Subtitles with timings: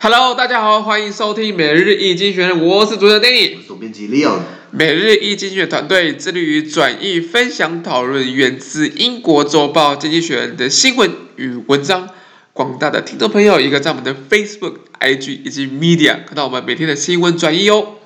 [0.00, 4.38] Hello，大家好，欢迎收听每日一经济学人，我是主持人 Danny，我是总编辑 Leon。
[4.70, 12.08] 每日一经济学团队致力于转译、分享、讨论源自英国周报《经济学人》的新闻与文章。
[12.52, 17.97] 广大的听众朋友，也可以在我们的 Facebook、IG 以及 Media 看到我们每天的新闻转译哦。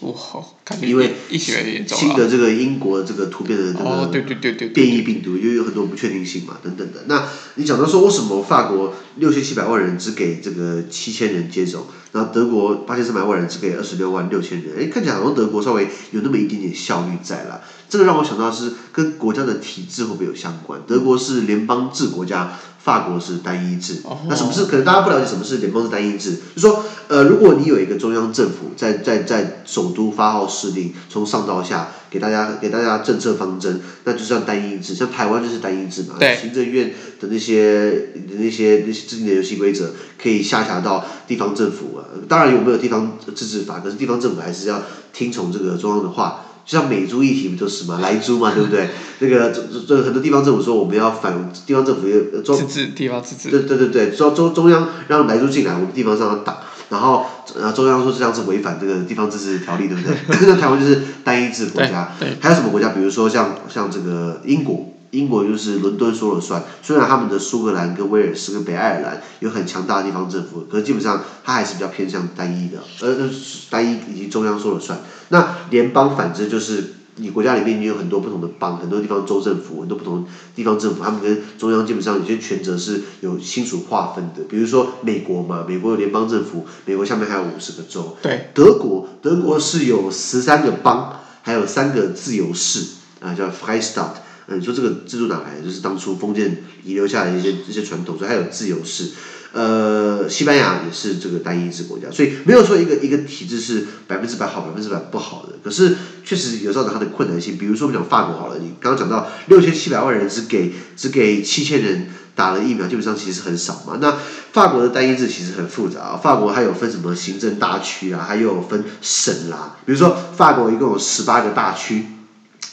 [0.81, 7.03] 因为新的这个英国这个突变的这个变异病毒，又有很多不确定性嘛，等等的。
[7.07, 11.85] 那你讲到说为什么法国六千七百万人只给这个七千人接种？
[12.15, 17.59] 然后德国八千三百万人只给二十六万六千人，哎，看起来好像德国稍微有那么一点点效率在了。
[17.89, 20.79] 这个让我想到是跟国家的体制会不会有相关？
[20.87, 22.49] 德国是联邦制国家，
[22.85, 24.03] 法国是单一制。
[24.29, 24.66] 那什么是？
[24.66, 34.94] 可能大家不了解什么是联邦制单一制，就是说，呃，如果你有一个中央政府在在在首都发号施令，从上到下给大家给大家政策方针，那就算单一制。
[34.94, 39.91] 像台湾就是单一制嘛，行政院的那些的那些那些制定的游戏规则
[40.22, 42.06] 可以下辖到地方政府啊。
[42.29, 46.46] 当然有没有地方自治法，可是地方政府还是要听从这个中央的话。
[46.65, 48.89] 就像美猪议题不就是嘛，莱猪嘛，对不对？
[49.19, 53.49] 那个这这很多地方政府说我们要反地方政府要中自治地方自治。
[53.49, 56.57] 对对对对，中中中央让莱猪进来，我们地方上要打，
[56.89, 57.25] 然后
[57.55, 60.15] 呃中央说这样是违反这个地方自治条例，对不对？
[60.47, 62.11] 那台湾就是单一制国家，
[62.41, 62.89] 还有什么国家？
[62.89, 64.91] 比如说像像这个英国。
[65.15, 73.29] 英国就是伦敦说了算，虽然他们的苏格兰跟威尔士跟北爱尔兰有很强大的地方政府，可是基本上它还是比较偏向单一的，呃，
[73.69, 74.99] 单一以及中央说了算。
[75.29, 84.43] 那联邦反之就是你国家里面已经有很多不同的邦，很多地方州政府，很多不同地方政府，他们跟中央基本上有些权责是有清楚划分的。
[84.49, 88.17] 比如说美国嘛，美国有联邦政府，美国下面还有五十个州。
[88.21, 88.49] 对。
[88.53, 92.85] 德国，德国是有十三个邦，还有三个自由市，
[93.21, 94.24] 啊，叫 Freistaat。
[94.47, 95.59] 嗯，你说这个制度哪来？
[95.63, 99.11] 就是当初封建遗留下来的一些一些传统，所以还有自由式。
[99.53, 105.53] 呃，西班牙也是这个单一制国家，所以没有说一个一个体制是百分之百好，百分之百不好的。
[105.64, 107.58] 可是确实有造成它的困难性。
[107.58, 113.97] 比如说我们讲法国好了，你刚刚讲到六千七百万人只给只给七千人打了疫苗，基本上其实很少嘛。
[114.02, 114.17] 那
[114.52, 122.03] 法国的单一制其实很复杂啊，法国还有分什么行政大区啊，还有分省啦、比如说法国一共有十八个大区。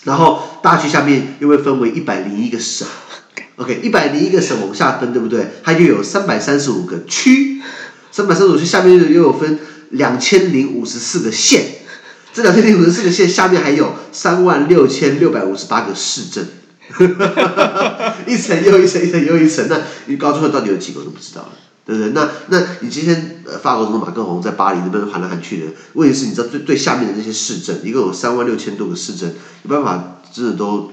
[0.05, 2.87] 然后大区下面又会分为一百零一个省
[3.57, 5.47] ，OK，一百零一个省往下分，对不对？
[5.63, 7.61] 它就有三百三十五个区，
[8.11, 9.59] 三百三十五区下面又又有分
[9.91, 11.65] 两千零五十四个县，
[12.35, 16.47] 这两千零五十四个县下面还有三万六千六百五十八个市镇，
[18.27, 21.53] 一层又一层，一层又一层，那你高中到底有几个我都不知道了。
[21.85, 22.13] 对不对？
[22.13, 30.91] 那那你今天呃，法国总统马克龙在巴黎那边喊来喊去的，问题是你知道最最下面的那些市镇，一共有三万六千多个市镇，没办法真的都。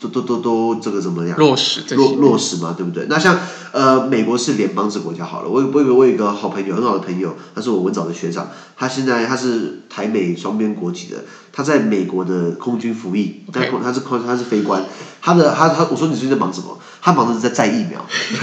[0.00, 1.38] 都都都都这个怎么样？
[1.38, 3.06] 落实落落实嘛，对不对？
[3.08, 3.38] 那像
[3.72, 5.48] 呃，美国是联邦制国家好了。
[5.48, 13.82] 我我有我有一个好朋友，很好的朋友，他是我文藻的学长，他现在他是台美双边国籍的，他在美国的空军服役，他 Okay.
[13.82, 14.84] 他是空他是飞官，
[15.20, 16.78] 他的他他我说你最近在忙什么？
[17.00, 18.04] 他忙的是在载疫苗，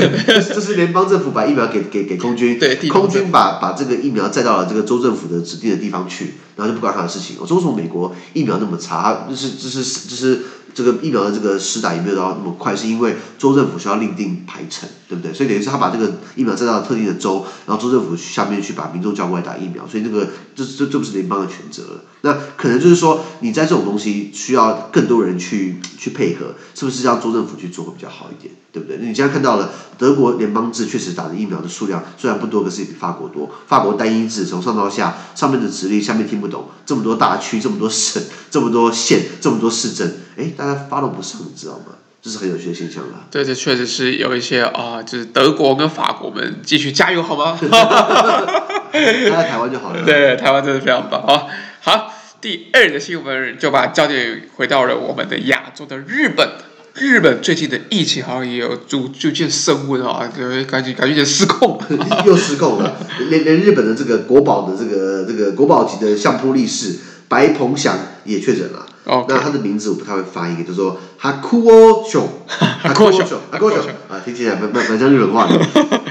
[0.54, 7.36] 这是联邦政府把疫苗给给给空军，对空军把把这个疫苗载到了这个州政府的指定的地方去，然后就不管他的事情。
[7.40, 9.28] 我说为什么美国疫苗那么差？
[9.30, 10.34] 就是就是就是。
[10.34, 15.34] 就是这个疫苗的这个施打也没有到那么快，是因为州政府需要另定排程，对不对？
[15.34, 22.02] 所以等于是他把这个疫苗载到特定的州，然后州政府下面去把民众叫过来打疫苗，所以这个这这这不是联邦的权责了。
[22.26, 28.98] 那可能就是说，你在这种东西需要更多人去去配合，是不是让州政府去做会比较好一点，对不对？
[28.98, 33.52] 你现在看到了德国联邦制确实打的疫苗的数量虽然不多，可是也比法国多。
[33.68, 41.96] 法国单一制从上到下，上面的指令下面听不懂，这么多大区，这么多省，这么多县，这么多市镇，哎，大家 follow 不上，你知道吗？
[42.22, 43.26] 这是很有趣的现象啦。
[43.30, 47.60] 对，这确实是有一些啊、呃，就是德国跟法国们继续加油好吗？
[47.62, 50.02] 在台湾就好了。
[50.08, 51.48] 对，台湾真的非常棒啊！
[51.82, 56.50] 好，第二个新闻就把焦点回到了我们的亚洲的日本。
[56.94, 61.78] 日本最近的疫情好像也有逐逐渐升温啊，就感觉感觉有点失控，
[62.24, 62.96] 又失控了。
[63.30, 68.87] 连连日本的这个国宝的这个这个国宝级的相扑力士白鹏翔也确诊了。
[69.05, 69.27] Okay.
[69.29, 75.59] 那他的名字我不太会发音，就是说哈库欧熊，哈库欧熊，哈库欧熊啊，听起来蛮蛮蛮像日本话的。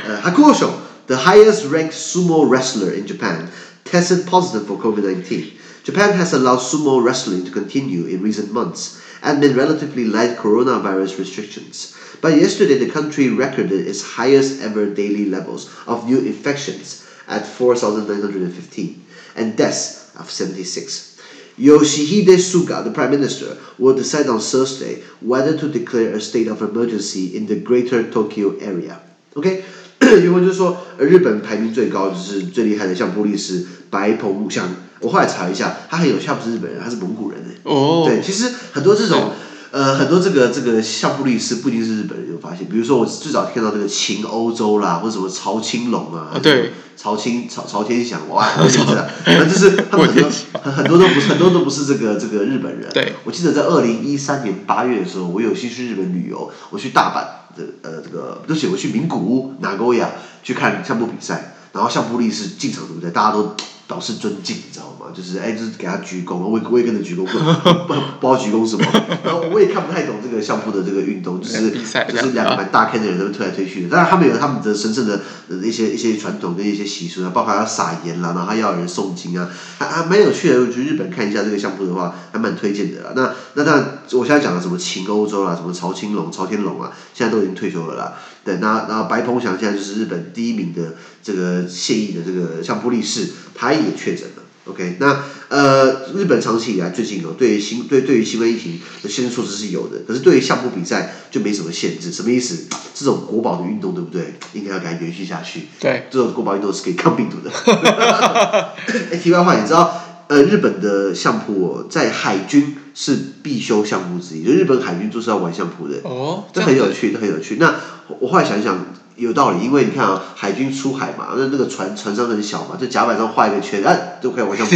[0.07, 0.69] 呃，哈库欧熊，
[1.05, 3.49] the highest ranked sumo wrestler in Japan
[3.85, 5.53] tested positive for COVID-19.
[5.83, 11.93] Japan has allowed sumo wrestling to continue in recent months amid relatively light coronavirus restrictions.
[12.19, 19.05] But yesterday, the country recorded its highest ever daily levels of new infections at 4,915
[19.35, 21.10] and deaths of 76.
[21.58, 26.62] Yoshihide Suga, the prime minister, will decide on Thursday whether to declare a state of
[26.62, 29.00] emergency in the Greater Tokyo area.
[29.34, 29.62] OK，
[30.00, 34.68] 原文就是说，日本排名最高就是最厉害的相扑力斯白鹏翔。
[35.00, 37.56] 我后来查一下，他很有效不是日本人，他是蒙古人诶。
[37.64, 38.04] 哦。
[38.06, 39.32] 对，其实很多这种。
[39.72, 50.30] 呃，很多这个这个相扑律师不一定是日本人，有发现，比如说我最早看到这个秦欧洲啦，或者什么曹青龙啊，对，曹青曹曹 天祥，哇， 我记得，反正就是他们很多
[50.62, 52.90] 很很多都不是很多都不是这个这个日本人。
[52.92, 60.08] 对，我记得在二零一三年八月的时候，我有幸去日本旅游，我去大阪的呃这个，对不起，我去名古屋 Nagoya
[60.42, 63.10] 去看相扑比赛，然后相扑力士进场，对不对？
[63.10, 63.56] 大家都。
[63.88, 64.91] 表示尊敬，你知道吗？
[65.14, 67.38] 就是哎，就是给他鞠躬，我也我也跟着鞠躬，不
[67.86, 68.84] 不不知道鞠躬什么。
[69.24, 73.88] 然后我也看不太懂这个相扑的这个运动，就是就是两个蛮大片的人在那推来推去的。
[73.88, 75.20] 当然他们有他们的神圣的
[75.62, 80.60] 一些一些传统跟一些习俗啊，包括要撒盐啦，然后还要有人诵经啊，还还蛮有趣的。
[80.60, 83.12] 我觉得日本看一下这个相扑的话，还蛮推荐的啦。
[83.16, 88.14] 那那当然，我现在讲的什么秦欧洲啦，什么曹青龙、曹天龙啊，现在都已经退休了啦。
[88.44, 94.41] 对，那然后白鹏翔现在就是日本第一名的这个现役的这个相扑力士，他也确诊了。
[94.64, 102.12] OK，那呃，日本长期以来最近哦，对于新对对于新冠疫情的限制措施是有的，可是对于相扑比赛就没什么限制。
[102.12, 102.68] 什么意思？
[102.94, 104.34] 这种国宝的运动，对不对？
[104.52, 105.62] 应该要给它延续下去。
[105.80, 107.50] 对，这种国宝运动是可以抗病毒的。
[109.10, 115.96] 哎，题外话，你知道呃，日本的相扑哦，在海军是必修项目之一，就日本海军就是要玩相扑的。
[116.04, 117.56] 哦，这很有趣，这很有趣。
[117.58, 117.74] 那
[118.20, 118.86] 我后来想一想。
[119.16, 124.66] 有道理，因为你看啊，海军出海嘛，那那个船船上很小嘛，就甲板上画一个圈，哎，就可以往上。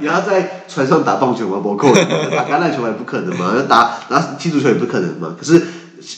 [0.00, 1.58] 你要在船上打棒球吗？
[1.60, 5.36] 不可能，打橄榄球也不可能嘛，打打踢足球也不可能嘛。
[5.38, 5.60] 可是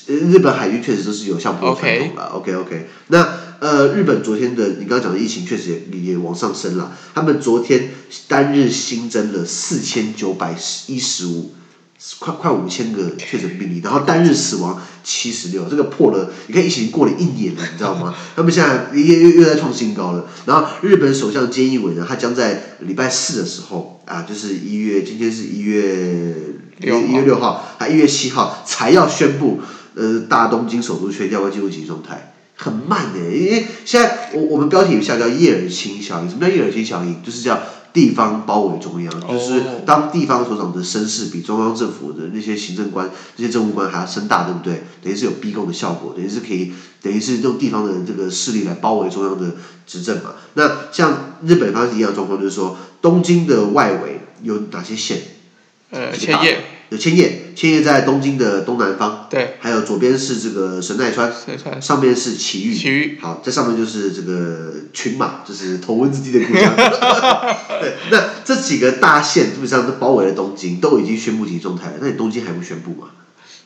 [0.06, 2.24] 日本海军确实都是有相扑的传统了。
[2.34, 3.26] OK OK，那
[3.60, 7.90] 呃，日本昨天的你刚刚讲的疫情确实也也往上升了，他们昨天
[8.28, 10.54] 单日新增了四千九百
[10.86, 11.54] 一十五。
[12.18, 16.30] 快快五千个确诊病例，然后单日死亡七十六，这个破了。
[16.46, 18.14] 你看疫情过了一年了，你知道吗？
[18.36, 20.26] 他们现在又又又在创新高了。
[20.46, 26.34] 然后日本首相菅义伟呢，他将在礼拜四的时候啊，就是一月，今天是一月
[26.80, 29.60] 一月六号，他一月七号才要宣布，
[29.94, 32.32] 呃，大东京首都圈要不要进入紧急状态？
[32.56, 37.22] 很慢的，因为现在我我们标题有下叫叶尔钦效应，什么叫叶尔钦效应？
[37.22, 37.60] 就是叫。
[37.92, 44.84] 地方包围中央，就是当地方首长的声势比中央政府的那些行政官、这些政务官还要声大，对不对？
[45.02, 46.72] 等于是有逼供的效果，等于是可以，
[47.02, 49.56] 等于是用地方的这个势力来包围中央的
[49.86, 50.34] 执政嘛。
[50.54, 55.20] 那像日本方是一样的状况，就是说东京的外围有哪些县？
[55.90, 56.64] 呃，千叶。
[56.92, 59.26] 有千叶，千叶在东京的东南方。
[59.30, 59.56] 对。
[59.58, 62.74] 还有左边是这个神奈川，神奈川上面是埼玉。
[62.74, 63.18] 埼玉。
[63.18, 66.74] 好，在上面就是这个群马，就是头文字 D 的故乡。
[67.80, 71.94] 对，那这几个大县基本上都包围了东京，都已经宣布紧急状态了。
[72.02, 73.08] 那你东京还不宣布吗？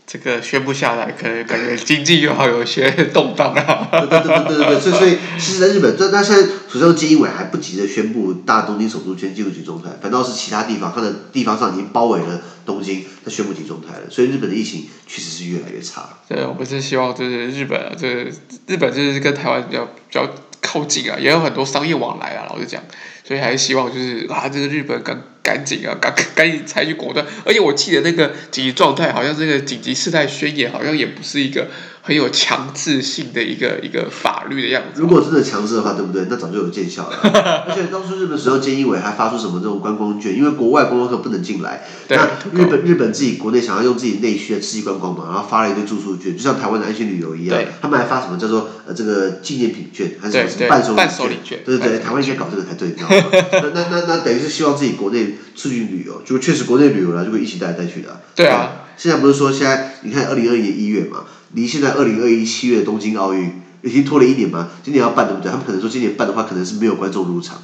[0.07, 3.89] 这个宣布下来，可能感觉经济又好有些动荡啊。
[3.91, 14.09] 对对对对对对，所以所以，其实在日本，但但现在首相菅义伟还不急着宣布大东京首都圈进入紧急状态，反倒是其他地方，它的地方上已经包围了东京，它宣布紧急状态了。
[14.09, 16.09] 所以日本的疫情确实是越来越差。
[16.29, 18.31] 对，我们是希望就是日本啊，这
[18.69, 20.29] 日本就是跟台湾比较比较
[20.61, 22.81] 靠近啊，也有很多商业往来啊，老实讲，
[23.25, 25.21] 所以还是希望就是啊，这个日本跟。
[25.47, 27.25] 赶紧啊，赶赶紧采取果断！
[27.45, 31.69] 而且我记得那个紧急状态，好像这个紧急事态宣言，好像也不是一个
[32.03, 35.01] 很有强制性的一个一个法律的样子。
[35.01, 36.27] 如果真的强制的话，对不对？
[36.29, 37.17] 那早就有见效了。
[37.69, 41.85] 而且当初日本时候，菅义伟还发出什么这种观光券，因为国外观光客不能进来。
[42.09, 42.19] 对。
[42.19, 47.57] 那日本日本自己国内想要用自己内需来刺激观光嘛，然后发了一堆住宿券，就像台湾的安心旅游一样。
[47.57, 47.69] 对。
[47.81, 51.07] 他们还发什么叫做呃这个纪念品券，还是什么伴手礼券？
[51.07, 51.61] 伴手礼券。
[51.65, 53.47] 对对对，台湾应该搞这个才对，你知道吗？
[53.75, 56.23] 那 那那等于是希望自己国内促进旅游。
[56.23, 58.21] 就确实国内旅游了，就会一起带来带去的。
[58.35, 65.51] 对啊，现在不是说现在你看二零二一年一月嘛，离现在二零二一七月东京奥运已经拖了一年嘛，今年要办对不对？
[65.51, 67.57] 他们可能说今年办的话，可能是没有观众入场，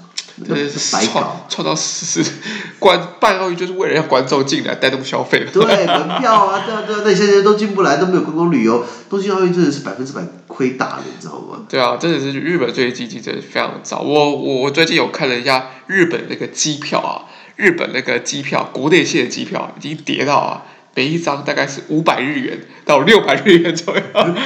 [0.46, 2.22] 对，是白搞，创造是
[2.78, 5.46] 观办奥运就是为了让观众进来带动消费。
[5.52, 11.64] 对，门票啊，对啊对啊，那你现在都进不来，都没有观光旅游，东京奥运真的是百分之百亏大了，你知道吗？
[11.68, 14.00] 对啊，真的是日本最近经济真的非常糟。
[14.00, 17.26] 我我我最近有看了一下日本那个机票啊。
[17.56, 20.62] 日本那个机票，国内线的机票已经跌到啊，
[20.94, 24.02] 每一张大概是五百日元到六百日元左右。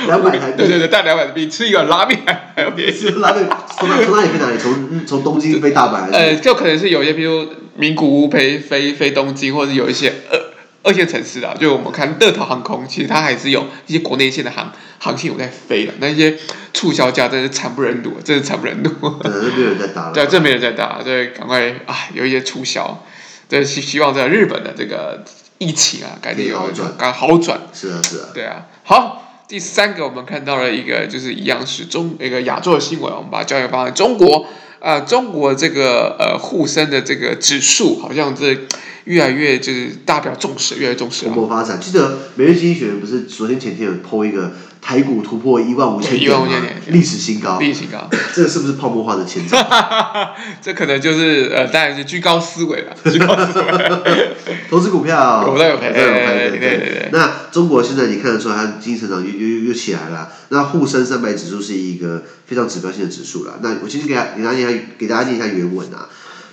[0.06, 0.58] 两百台币。
[0.58, 3.08] 对对对，带两百币吃一碗拉面还还要便宜。
[3.20, 3.46] 拉面
[3.78, 4.58] 从哪从哪里飞哪里？
[4.58, 6.10] 从从东京飞大阪？
[6.12, 7.46] 呃，就可能是有一些，比如
[7.76, 10.45] 名古屋飞飞飞东京，或者有一些呃。
[10.86, 15.92] 二线城市啊，就我们看乐桃航空，其实它还是有一些国内线的航航线有在飞的。
[15.98, 16.38] 那些
[16.72, 18.90] 促销价真是惨不忍睹，真是惨不忍睹。
[19.20, 20.12] 对，没有人在打了。
[20.14, 23.02] 对，真没人在打，对，赶快啊，有一些促销，
[23.48, 25.24] 对，希希望在日本的这个
[25.58, 27.58] 疫情啊，赶紧有好转，赶好转。
[27.72, 28.28] 是啊，是啊。
[28.32, 34.46] 对啊，好，第三个我们看到了一个，就是一样是中一个亚洲的新闻，我们把焦点放在中国。
[34.80, 38.56] 啊，中国这个呃沪深的这个指数，好像这
[39.04, 41.26] 越来越就是大表重视，越来越重视。
[41.26, 44.52] 蓬勃发展，记得《每日经济学人》不是昨天前天有 po 一个。
[44.86, 46.30] 台股突破一万五千点，
[46.90, 49.58] 历史新高，历史新高， 这个是不是泡沫化的前兆？
[50.62, 54.30] 这可能就是呃，当然是居高思维了， 居高思维。
[54.70, 57.08] 投资股票，有在有赔，有赔，对对对。
[57.10, 60.32] 那中国现在你看得出来，它经济成长又又又起来了。
[60.50, 63.58] 那沪深三百指数是一个非常指标性的指数了。
[63.62, 66.08] 那我先给大给大家给大家念一下原文啊。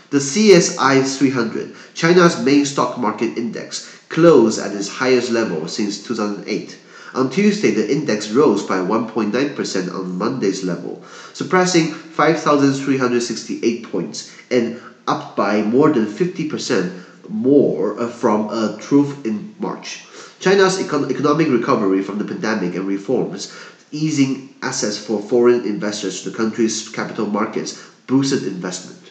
[0.10, 6.70] The CSI 300, China's main stock market index, closed at its highest level since 2008.
[7.14, 11.02] On Tuesday, the index rose by 1.9% on Monday's level,
[11.34, 14.76] surpassing 5,368 points and
[15.08, 16.92] up by more than 50%
[17.30, 20.02] more uh, from a trough in March.
[20.40, 23.48] China's econ economic recovery from the pandemic and reforms,
[23.92, 27.78] easing access for foreign investors to the country's capital markets,
[28.08, 29.03] boosted investment.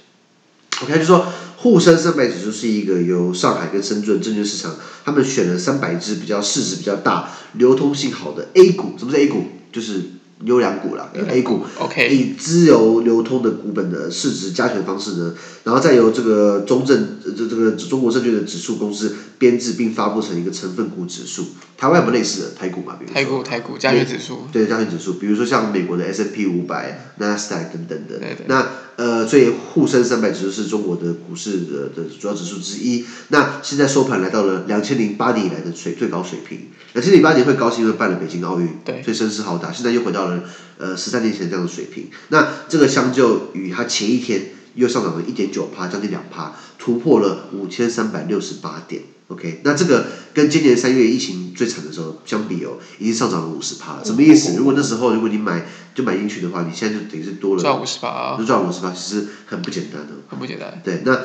[0.83, 4.75] OK，就说沪深三百指数是一个由上海跟深圳证券市场，
[5.05, 8.95] 他们选了三百只比较市值比较大、流通性好的 A 股。
[8.99, 9.45] 什么是 A 股？
[9.71, 10.03] 就是
[10.45, 11.11] 优良股啦。
[11.29, 11.61] A 股。
[11.79, 12.09] OK。
[12.09, 15.35] 以自由流通的股本的市值加权方式呢，
[15.65, 21.47] 然后再由这个中证这这个中国证券的指数公司编制并发布成一个成分股指数。
[21.77, 22.97] 台湾有没有类似的台股嘛？
[22.99, 23.15] 比如说。
[23.15, 24.47] 台股台股加权指数。
[24.53, 28.19] 对加权指数，比如说像美国的 S&P 五百、纳斯达克等等的。
[28.19, 28.47] 对对。
[28.47, 33.05] 那呃，所以沪深三百指数是中国的股市的的主要指数之一。
[33.29, 36.69] 那现在收盘来到了两千零八年以来的水最高水平。
[36.93, 39.73] 两千零八年会高兴，因为办了北京奥运，对，所以声势浩大。
[39.73, 40.32] 现在又回到了
[40.79, 42.09] 呃十三年前这样的水平。
[42.29, 49.03] 那这个相较于它前一天又上涨了一点九趴，将近两趴，突破了五千三百六十八点。
[49.29, 54.05] OK，那这个跟今年三月疫情最惨的时候相比哦，已经上涨了五十趴了。
[54.05, 54.59] 什么意思？
[54.59, 60.13] 如果那时候如果你买就买进去的话，你现在就等于是多了赚五十趴啊，就赚五十趴，其实很不简单的。
[60.29, 60.83] 很不简单。
[60.85, 61.21] 对，那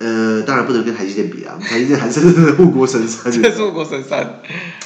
[0.00, 2.20] 呃，当然不能跟台积电比啊，台积电还是
[2.52, 3.30] 护国神山。
[3.30, 4.40] 这 是护国神山。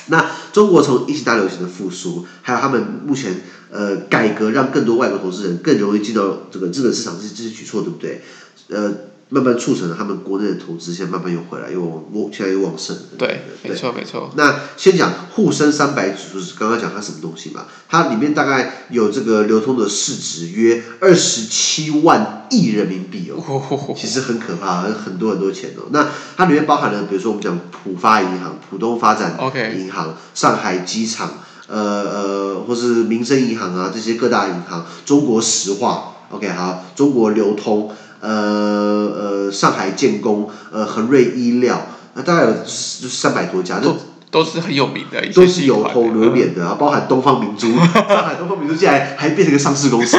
[0.09, 3.41] 那中国从疫情大流行的复苏，还有他们目前
[3.71, 8.23] 呃改革，让更多外国投资人更容易进到这个资本市场，这这些举措对不对？
[8.69, 8.93] 呃。
[9.31, 12.97] 慢慢促成了他们国内的投资，现在慢慢又回来，又旺，现在又旺盛。
[13.19, 14.31] 对，对没错没错。
[14.37, 17.67] 那先讲沪深三百指数，是刚刚讲它什么东西嘛？
[17.89, 25.85] 它里面大概有这个流通的市值约二十七万亿人民币哦，其实很可怕，很多很多钱哦。
[25.91, 29.37] 那它里面包含了，比如说我们讲浦发银行、浦东发展
[29.77, 31.31] 银行.上海机场，
[31.67, 37.91] 呃呃，或是民生银行啊这些各大银行，中国石化，OK 好，中国流通。
[38.25, 43.97] 呃呃，上海建工，呃，恒瑞医疗，那大概有三百多家，都
[44.31, 47.69] 都是很有名的，都是有头有脸的，然后包含东方明珠，
[48.09, 50.17] 上海东方明珠竟然还变成一个上市公司，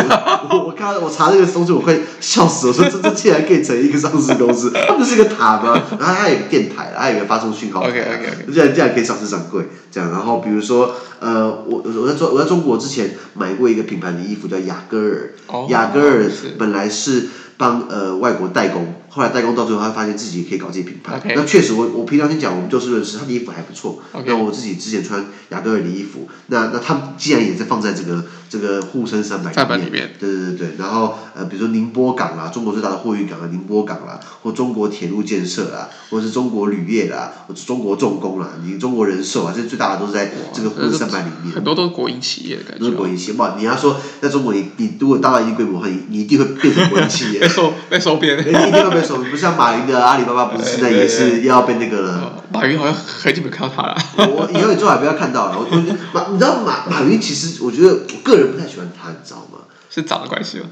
[0.52, 5.82] 我我看我查这个东西我快笑死了，我说这这竟然可以成一个上市公司，它不是一个塔吗？
[6.00, 15.34] 然后它有个电台，它有个发送讯号，OK OK OK，竟然竟然可以上市上柜，这样，然后比如说呃，我我在中我在中国之前买过一个品牌的衣服叫雅戈尔，
[15.70, 17.28] 雅戈尔本来是。
[17.58, 18.86] 帮呃外国代工，
[19.16, 21.22] 后来代工到最后，他发现自己也可以搞自己品牌。
[21.34, 24.02] 那确实我，我我平常先讲，我们就事论事，他的衣服还不错。
[24.26, 30.68] 那我自己之前穿雅戈尔的衣服，那那他既然也在放在这个这个沪深三百里面，对对对对。
[30.78, 41.54] 然后呃，比如说宁波港啦，中国最大的货运港啊，宁波港啦，或中国铁路建设啦，或是中国铝业啦，或者中国重工啦，你中国人寿啊，这最大的都是在这个沪深三百里面。
[41.56, 42.80] 很多都是国营企业的感觉。
[42.84, 43.56] 都是国营企业，哇！
[43.58, 47.46] 你要说在中国你，你你如果大到一定规模的话，你你一定会变成国营企业。
[47.56, 49.18] 收被收编， 一定会被收。
[49.18, 52.44] 不像马云的阿里巴巴，不是现在也是要被那个了。
[52.52, 53.98] 马云好像很久没看到他了。
[54.18, 55.58] 我以后你最好不要看到了。
[55.58, 55.66] 我
[56.14, 59.60] 马，你知道马马云其实，我觉得我个人不太喜欢他，你知道吗？
[59.90, 60.66] 是长的关系吗？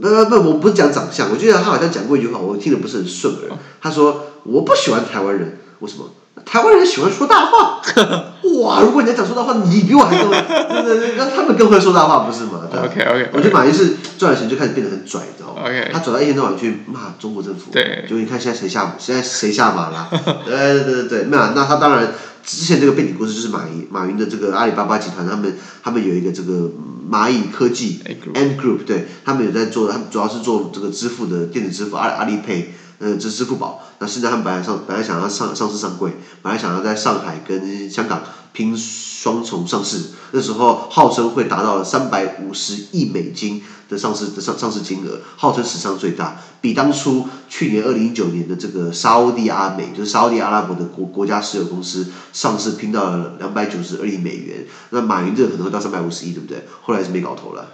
[0.00, 3.42] 不不不，我不是讲长相，我觉得他好像讲过一句话，我听得不是很顺耳。
[3.80, 6.08] 他说：“我不喜欢台湾人，为什么？”
[6.44, 7.82] 台湾人喜欢说大话，
[8.62, 8.80] 哇！
[8.80, 10.30] 如果你在讲说大话，你比我还更
[11.16, 12.62] 那他们更会说大话，不是吗？
[12.70, 13.30] 对 OK OK。
[13.34, 15.90] 我觉得马云是赚了钱就开始变得很拽，你知道吗？OK。
[15.92, 18.04] 他走到一天到晚去骂中国政府，对。
[18.08, 20.08] 就你看现在谁下，现在谁下马了？
[20.44, 21.42] 对对对对，没有。
[21.54, 22.12] 那他当然
[22.44, 26.70] 之前这个背景故事就是马云，马云的这个阿里巴巴集团，他们他们有一个这个
[27.10, 28.00] 蚂蚁科技
[28.34, 32.64] Ant Group，对，他们有在做，他们主要是做这个支付的电子支付，阿阿里 Pay。
[33.02, 56.66] 呃，这支付宝，那现在他们本来上本来想要上上市上柜，本来想要在上海跟香港拼双重上市，那时候号称会达到了三百五十亿美金的上市的上上市金额，号称史上最大，比当初去年二零一九年的这个沙乌地阿美，就是沙乌地阿拉伯的国国家石油公司上市拼到了两百九十二亿美元，那马云这个可能会到三百五十亿，对不对？
[56.82, 57.66] 后来是没搞头了。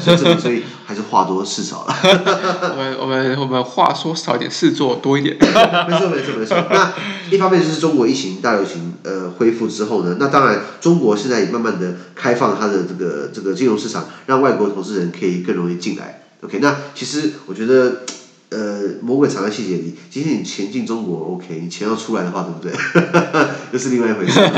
[0.00, 1.94] 所以所以还是话多事少了。
[2.02, 5.36] 我们我们我们话说少一点，事做多一点。
[5.38, 6.56] 没错没错没错。
[6.70, 6.94] 那
[7.30, 16.24] 一方面就是中国疫情大流行呃恢复之后呢，那当然中国现在也慢慢的开放它的这个这个金融市场，让外国投资人可以更容易进来。
[16.42, 18.02] OK，那其实我觉得
[18.50, 19.94] 呃魔鬼藏在细节里。
[20.10, 22.72] 今天你钱进中国 OK，你钱要出来的话，对不对？
[23.72, 24.38] 又是另外一回事。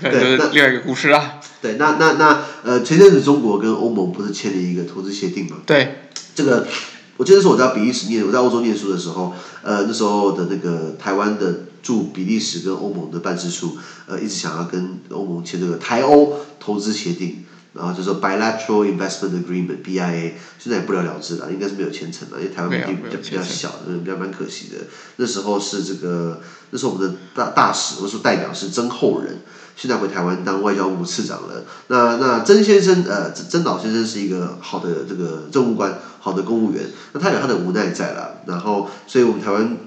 [0.00, 1.34] 对，那另外一个故事啊。
[1.60, 5.58] 对，那那那呃，前阵子中国跟欧盟不是签了一个投资协定吗？
[5.64, 6.66] 对，这个
[7.18, 24.76] 我记得是我在比利时念，我在欧洲念书的时候，呃，那时候的那个台湾的驻比利时跟欧盟的办事处，呃，一直想要跟欧盟签这个台欧投资协定，然后就说 Bilateral Investment Agreement（BIA），现在也不了了之了，应该是没有签成了，因为台湾毕竟比较比较小，比较蛮可惜的。
[25.16, 26.40] 那时候是这个，
[26.70, 29.40] 那时候我们的大大使，或者说代表是曾厚仁。
[29.74, 31.64] 现在回台湾当外交部次长了。
[31.88, 36.84] 那那曾先生，呃，曾老先生是一个好的这个政务官，好的公务员。
[37.12, 38.42] 那他有他的无奈在了。
[38.46, 39.78] 然后，所以我们台湾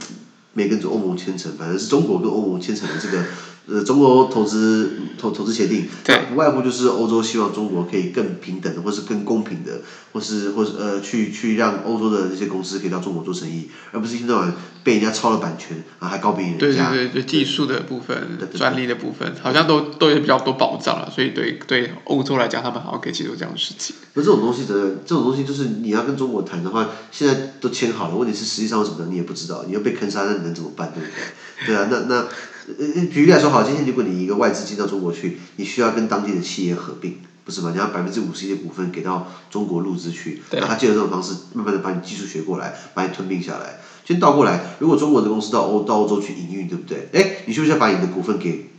[0.55, 3.21] 没跟着欧盟签成，反正是中国跟欧盟签成的这个。
[3.67, 9.81] 呃，中欧投资投投资协定，对，不外乎就是欧洲希望中国可以更平等的，或是更公平的，
[10.13, 16.91] 或是或是呃，去去让欧洲的这些公司可以到中国做生意，而不是一天到晚被人家抄了版权，然后还告别人家。
[16.91, 23.95] 对对对，技术的部分、专利的部分，好像都都有比较多保障了，所以对对欧洲来讲，他们好像可以接受这样的事情。
[24.13, 30.93] 那这种东西的，这种东西就是你要跟中国谈的话，现在都签好了，问题是实际上是什么你也不知道，你要被坑杀，那你能怎么办？
[30.93, 31.65] 对不对？
[31.65, 32.27] 对啊，那那。
[32.67, 37.69] 呃，举例来说，好，今天如果你一个外资进到中国去，你需要跟当地的企业合并，不是吗？
[37.71, 43.79] 你要百分之五十一的股份给到中国入资去，那他借着这种方式，慢慢的把你技术学过来，把你吞并下来。
[44.03, 47.07] 先倒过来，如果中国的公司到欧到欧洲去营运，对不对？
[47.13, 48.69] 哎，你需不需要把你的股份给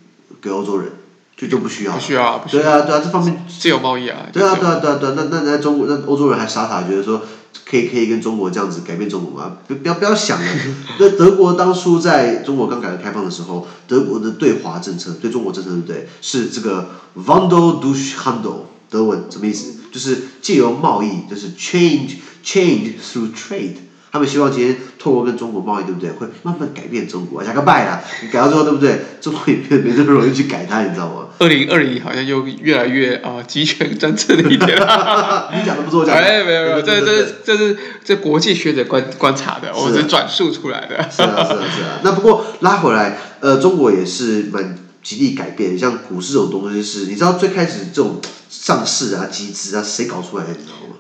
[0.41, 0.91] 给欧洲人？
[1.37, 1.93] 就就不需要。
[1.93, 2.63] 不需要，不需要。
[2.63, 4.27] 对啊，对啊，这方面自由贸易啊。
[4.33, 7.23] 对啊，对啊，对啊，对啊，那那那中国那欧洲人还傻傻觉得说。
[7.69, 9.59] 可以可以跟中国这样子改变中国吗？
[9.67, 10.47] 不不要不要想了。
[11.01, 16.07] 那德国当初在中国刚改革开放的时候，德国的对华政策、对中国政策对不对？
[16.21, 19.75] 是这个 Wandel durch Handel，德文什么意思？
[19.91, 23.75] 就是借由贸易，就是 change change through trade。
[24.13, 26.11] 他们希望今天透过跟中国贸易，对不对？
[26.11, 29.01] 会慢慢改变中国，加个拜啦，你改到最后，对不对？
[29.21, 31.26] 中国也没没这么容易去改它，你知道吗？
[31.39, 35.51] 二零二零好像又越来越啊集权政策的一天了。
[35.55, 36.21] 你讲的不是我讲的。
[36.23, 40.97] 哎，没有没有，这这这是这国际学者观观察的，我是转述出来的。
[41.11, 42.01] 是啊是啊是啊。
[42.03, 50.51] 那不过拉回来，呃，中国也是蛮极力改变，像股市这种东西是，你知道最开始这种上市啊集资啊，谁搞出来的？
[50.51, 50.97] 你知道吗？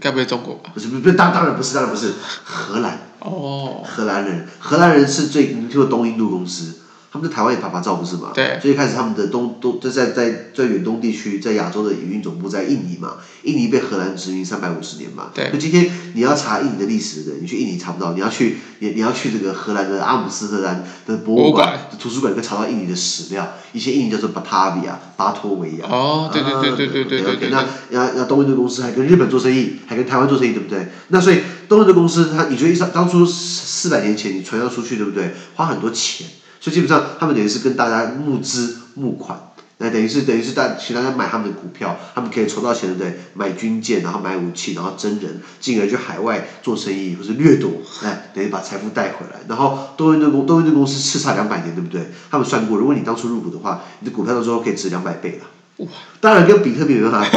[0.00, 0.70] 该不会中国吧？
[0.74, 2.12] 不是不是，当当然不是，当然不是，
[2.44, 3.08] 荷兰。
[3.20, 3.82] 哦。
[3.84, 6.74] 荷兰人，荷兰人是最，你听过东印度公司？
[7.12, 8.30] 他们台湾也发牌照，不是吗？
[8.32, 8.58] 对。
[8.62, 13.16] 所以开始他们的东东就在在在远东地区，在亚洲的营运总部在印尼嘛？
[13.42, 15.30] 印尼被荷兰殖民三百五十年嘛？
[15.34, 15.50] 对。
[15.52, 23.46] 那今天你要查印尼的历史的，你去印尼查不到，你要去你你要去这个荷兰的阿姆斯特丹的博物馆、图书馆，以查到印尼的史料。
[23.74, 25.86] 一些印尼叫做巴塔维亚、巴托维亚。
[25.90, 27.50] 哦，对对对对对对对。
[27.50, 30.88] 那那那东印度公司还跟日本做生意，还跟台湾做生意，对不对？
[31.08, 35.34] 那所以东印度公司，它你觉得当初四百年前你传销出去，对不对？
[35.54, 36.26] 花很多钱。
[36.62, 39.36] 所以基本上，他们等于是跟大家募资募款，
[39.78, 43.18] 那等于是等于是大请大家买他们的股票，他们可以筹到钱，对不对？
[43.34, 47.72] 买军舰，然后买武器，然后征人，进而去海外做生意或是掠夺，
[48.04, 49.40] 哎，等于把财富带回来。
[49.48, 52.12] 然后东印度公东印度公司叱咤两百年，对不对？
[52.30, 55.46] 他们算过，如果你当初入股的话，你的股票到时候可以值两百倍了。
[55.78, 55.88] 哇！
[56.20, 57.28] 当然跟比特币没办法，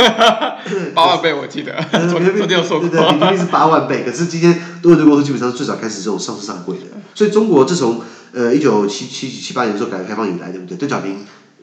[0.93, 1.73] 八万倍我记得。
[2.07, 2.87] 昨天昨天有说过。
[2.87, 6.83] 对对，比特币是八万倍，可是今天多伦多公司基本上是最早开始这种上市上柜的，
[7.15, 8.01] 所以中国自从
[8.35, 10.75] 呃，一九七七七八年的时候改革开放以来，对不对？
[10.75, 11.17] 邓小平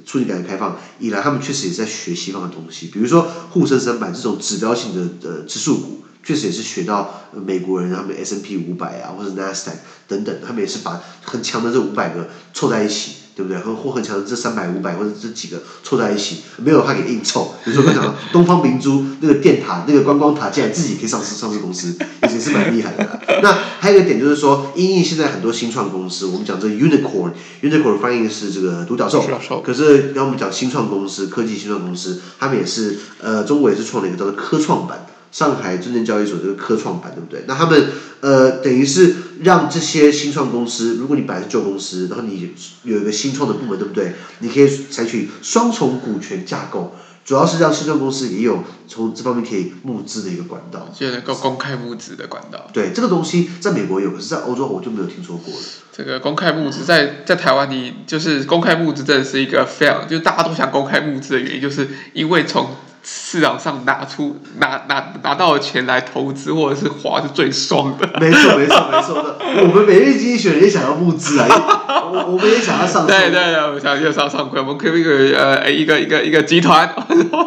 [0.07, 13.13] 促进改革开放以来，他们确实也是在学西方的东西，比如说沪深三百这种指标性的呃指数股，确实也是学到美国人他们 S N P 五百啊，或者 Nasdaq 等等，他们也是把很强的这五百个凑在一起。
[13.35, 13.59] 对不对？
[13.59, 17.55] 和或很强的这三百五百或者这几个凑在一起，没有他给硬凑。
[17.65, 23.21] 比如说刚讲到东方明珠那个电塔，那个观光塔，竟然自己可以上市上市公司，已经是蛮厉害的了。
[23.43, 29.23] 那还有一个点就是说，因为现在很多新创公司，我们讲这 unicorn，unicorn 翻译是这个独角兽，
[29.65, 35.07] 可是要我们讲新创公司，科技新创公司，他们也是呃，中国也是创了一个叫做科创板。
[35.33, 37.43] 上海证券交易所这个科创板，对不对？
[37.49, 37.89] 那他们
[38.21, 44.13] 呃，等于是让这些新创公司，如果你本来是旧公司，然后你有一个新创的部门，对不对？
[44.41, 52.69] 你可以采取双重股权架构，主要是让新创公司也有从这方面可以募资的一个管道，就能够公开募资的管道。
[52.73, 55.61] 对，这个东西在美国有，可是在欧洲我就没有听说过了。
[55.91, 62.71] 这个公开募资在在台湾，你就是公开募资，真的是一个非常，就是大家都想公开募资的原因，就是因为从
[63.05, 68.09] 市场上拿出拿拿拿到的钱来投资或者是花是最爽的。
[68.21, 69.37] 没错没错没错的，
[69.67, 71.49] 我们每日经济学人也想要募资啊，
[72.13, 73.07] 我我们也想要上。
[73.07, 76.89] 对对对，我们想要上上柜，我们可以一个呃一个一个一个集团。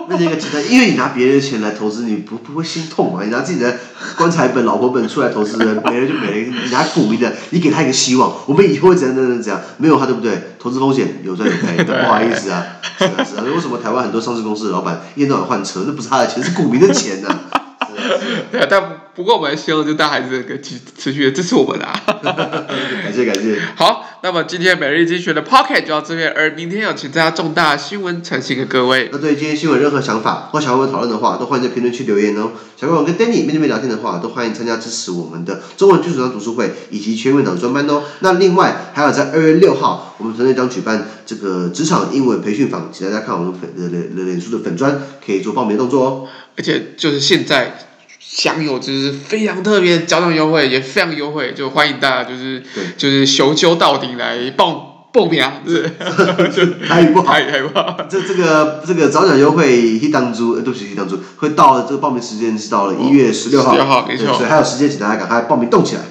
[0.09, 3.23] 那一个集团，因为你拿别人的钱来投资，你不不会心痛嘛？
[3.23, 3.77] 你拿自己的
[4.17, 6.55] 棺材本、老婆本出来投资，没人就没了。
[6.65, 9.61] 你拿股民的，你给他一个希望，我们以后会怎样怎样怎样？
[9.77, 10.54] 没有他，对不对？
[10.65, 12.65] 投资风险有赚有赔， 不好意思啊，
[12.97, 13.43] 是啊是啊。
[13.45, 15.83] 为什么台湾很多上市公司的老板一天到晚换车？
[15.85, 17.61] 那不是他的钱，是股民的钱呐、啊。
[18.51, 18.81] 对啊，但
[19.15, 21.93] 不过我们希望就大家还是可以持持续的支持我们啊。
[23.01, 23.57] 感谢感谢。
[23.77, 29.09] 好，那么今天每日经济学的 Podcast 就到这边，而明天有请大家重大新闻呈现给各位。
[29.13, 32.51] 那对今天新闻任何想法或想和我们讨论的话，都欢迎在评论区留言哦。
[32.75, 38.03] 想跟我跟 Danny 面对面聊天的话，都欢迎参加支持我们的中文基础上读书会以及全文档专班哦。
[38.19, 46.27] 那另外还有在二月六号，我们团队将举办这个职场英文培训坊，请大家看我们粉的脸脸书的粉砖，可以做报名的动作哦。
[46.57, 47.77] 而且就是现在。
[48.27, 52.61] 享有就是非常特别的交通优惠，也非常优惠，就欢迎大家就是
[52.97, 55.89] 就是修修到底来报报名啊，是
[56.83, 58.05] 还不好，还还不好。
[58.09, 66.01] 这这个这个早鸟优惠一当初，对不起一当初会到了这个报名时间是到了一月十六号，十六号没错，所以还有时间，请大家赶快报名动起来。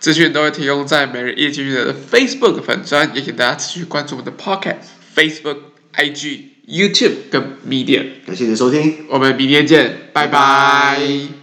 [0.00, 5.58] 资讯都会提供在每日一经济学人的 Facebook 粉专，也请大家持续关注我们的 Podcast、Facebook、
[5.94, 8.06] IG、YouTube 跟 Medium。
[8.26, 10.30] 感谢你的收听，我们明天见，拜拜。
[10.30, 11.37] 拜拜。